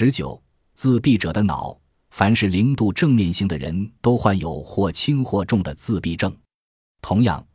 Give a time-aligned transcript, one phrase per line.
[0.00, 1.78] 十九，自闭者的脑，
[2.08, 6.34] 凡是零度正面性的人都患有或轻或重的自闭症。
[7.02, 7.46] 同样，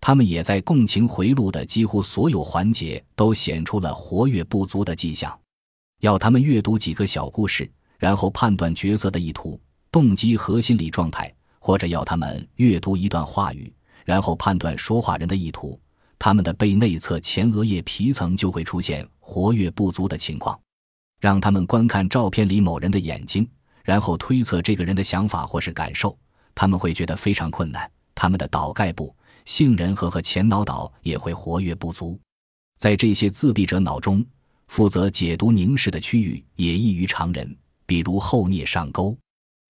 [0.00, 5.32] 他们也在共情回路的几乎所有环节都显出了活跃不足的迹象。
[6.00, 9.60] 要他们阅读几个小故事，然后判断角色的意图、
[9.92, 13.72] 动机和心理状态，或者要他们阅读一段话语，
[14.04, 15.78] 然后判断说话人的意图。
[16.18, 20.60] 他们的背内侧前额叶皮层就会出现活跃不足的情况，
[21.22, 23.48] 让他们观看照片里某人的眼睛，
[23.84, 26.18] 然后推测这个人的想法或是感受，
[26.52, 27.88] 他们会觉得非常困难。
[28.12, 32.18] 他们的岛盖部、杏仁核和前脑岛也会活跃不足。
[32.76, 34.26] 在这些自闭者脑中，
[34.66, 39.16] 负责解读凝视的区域也异于常人，比如后颞上沟。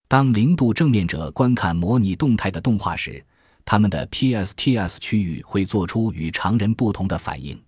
[0.09, 3.23] 当零度正面者观看模拟动态的动画时，
[3.67, 7.63] 他们的 PSTS 区域会做出与常人不同的反应，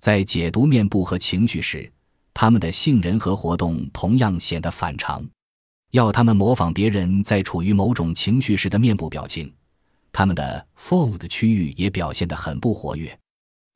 [0.00, 1.92] 在解读面部和情绪时，
[2.40, 5.28] 他们的杏仁核活动同样显得反常。
[5.90, 9.52] 要他们模仿别人在处于某种情绪时的面部表情，
[10.12, 13.18] 他们的 fold 区域也表现得很不活跃。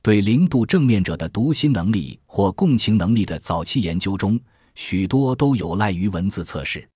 [0.01, 4.39] 对零度正面者的读心能力或共情能力的早期研究中，
[4.75, 6.87] 许多都有赖于文字测试。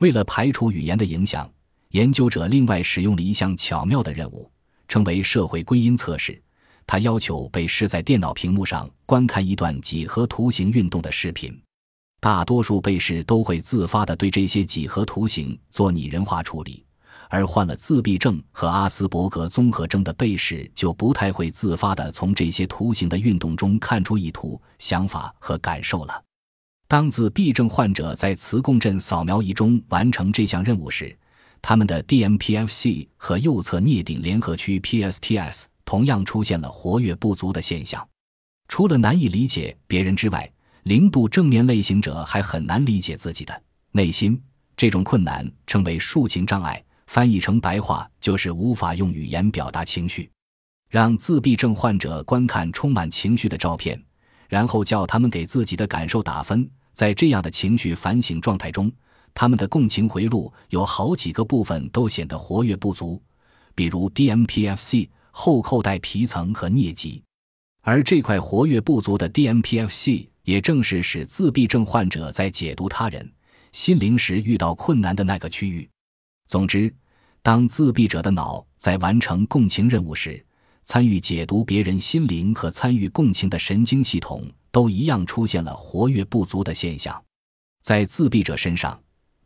[0.00, 1.48] 为了排除语言的影响。
[1.90, 4.50] 研究者另外使用了一项巧妙的任务，
[4.88, 6.42] 称为社会归因测试。
[6.86, 11.58] 他要求被试在电脑屏幕上观看一段几何图形运动的视频。
[12.20, 16.82] 大多数被试都会自发地对这些几何图形做拟人化处理，
[17.28, 26.22] 而患了自闭症和阿斯伯格综合征的被试就不太会自发地从这些图形的运动中看出意图、想法和感受了。
[26.88, 31.14] 当自闭症患者在磁共振扫描仪中完成这项任务时，
[31.60, 38.06] 他们的 DMPFC 和右侧颞顶联合区 PSTS 同样出现了活跃不足的现象。
[38.68, 40.50] 除了难以理解别人之外，
[40.84, 44.40] 零度正面类型者还很难理解自己的内心。
[44.76, 50.30] 这种困难称为抒情障碍，翻译成白话就是无法用语言表达情绪。
[50.90, 54.02] 让自闭症患者观看充满情绪的照片，
[54.48, 56.68] 然后叫他们给自己的感受打分。
[56.92, 58.90] 在这样的情绪反省状态中。
[59.36, 63.20] 他们的共情回路有好几个部分都显得活跃不足，
[63.74, 67.20] 比如 DMPFC 后扣带皮层和颞肌，
[67.82, 73.32] 而这块活跃不足的 DMPFC 也正是使自闭症患者在解读他人
[73.72, 75.90] 心灵时遇到困难的那个区域。
[76.46, 76.94] 总之，
[77.42, 80.42] 当自闭者的脑在完成共情任务时，
[80.84, 87.20] 参与解读别人心灵和参与共情的神经系统都一样出现了活跃不足的现象，
[87.82, 88.98] 在自闭者身上。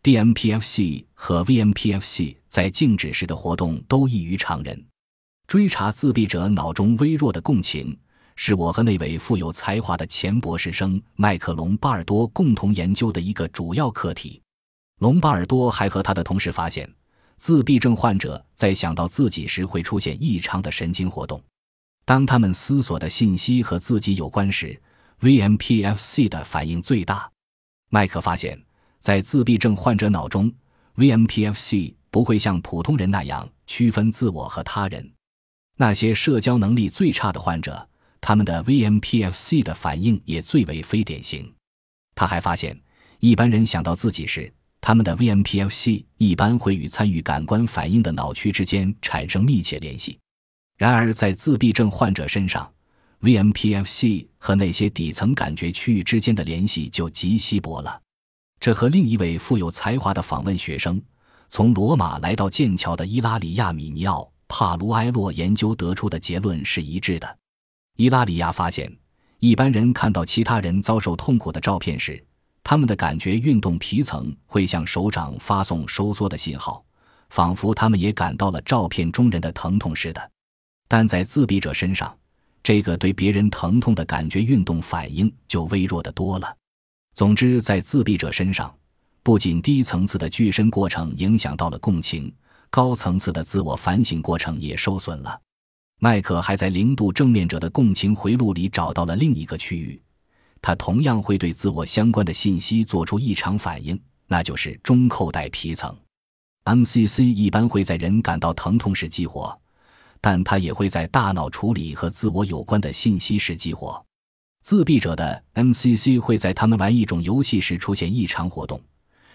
[0.02, 4.84] DMPFC 和 VMPFC 在静止时的活动都异于常人。
[5.48, 7.98] 追查自闭者脑中微弱的共情，
[8.36, 14.42] 是我和那位富有才华的前博士生麦克隆巴尔多共同研究的一个主要课题。
[15.00, 16.86] 隆巴尔多还和他的同事发现，
[17.38, 21.42] 自闭症患者在想到自己时会出现异常的神经活动。
[22.04, 24.78] 当他们思索的信息和自己有关时
[25.22, 27.30] ，VMPFC 的反应最大。
[27.88, 28.62] 麦克发现。
[29.00, 30.52] 在自闭症患者脑中
[30.96, 35.08] ，VMPFC 不会像普通人那样区分自我和他人。
[35.80, 37.88] 那些社交能力最差的患者，
[38.20, 41.54] 他们的 VMPFC 的反应也最为非典型。
[42.16, 42.76] 他还发现，
[43.20, 50.18] 一般人想到自己时，他们的 VMPFC 一般会与参与感官反应的脑区之间产生密切联系。
[50.76, 52.68] 然而，在自闭症患者身上
[53.20, 58.02] ，VMPFC 和那些底层感觉区域之间的联系就极稀薄了。
[58.58, 61.00] 这和另一位富有才华的访问学生
[61.48, 67.38] 从罗马来到剑桥的伊拉里亚·米尼奥·帕卢埃洛研究得出的结论是一致的。
[67.96, 68.90] 伊拉里亚发现，
[69.38, 72.24] 一般人看到其他人遭受痛苦的照片时，
[72.64, 76.84] 他们的感觉运动皮层会向手掌发送收缩的信号，
[77.30, 80.30] 仿佛他们也感到了照片中人的疼痛似的。
[80.88, 82.16] 但在自闭者身上，
[82.62, 86.56] 这个对别人疼痛的感觉运动反应就微弱的多了。
[87.14, 88.74] 总之，在自闭者身上，
[89.22, 92.32] 不仅低层次的具身过程影响到了共情，
[92.70, 95.40] 高层次的自我反省过程也受损了。
[96.00, 100.00] 麦克还在零度正面者的共情回路里找到了另一个区域，
[100.62, 105.96] 他同样会对自我相关的信息做出异常反应，那就是中扣带皮层。
[106.64, 109.58] MCC 一般会在人感到疼痛时激活，
[110.20, 114.04] 但它也会在大脑处理和自我有关的信息时激活。
[114.62, 118.80] 自闭者的 MCC 会在他们玩一种游戏时出现异常活动。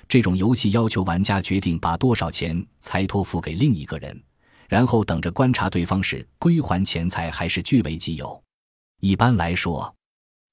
[0.07, 4.21] 这种游戏要求玩家决定把多少钱财托付给另一个人，
[4.69, 8.41] 然后等着观察对方是归还钱财还是据为己有。
[9.01, 9.93] 一般来说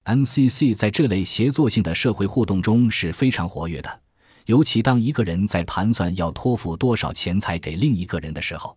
[0.05, 4.01] ，NCC 在这类协作性的社会互动中是非常活跃的，
[4.47, 8.77] 尤其当一个人在盘算要托付多少钱财给另一个人的时候。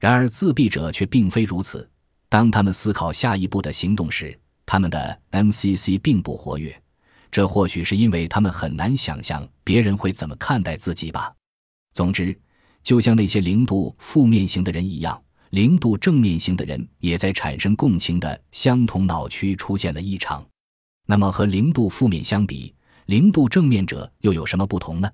[0.00, 1.88] 然而，自闭者却并非如此。
[2.28, 6.82] 当他们思考下一步的行动时，他们的 MCC 并不活跃。
[7.34, 11.34] 这或许是因为他们很难想象别人会怎么看待自己吧。
[11.92, 12.38] 总之，
[12.80, 15.20] 就像那些零度负面型的人一样，
[15.50, 20.46] 零度正面型的人也在产生共情的相同脑区出现了异常。
[21.06, 22.72] 那么，和零度负面相比，
[23.06, 25.10] 零度正面者又有什么不同呢？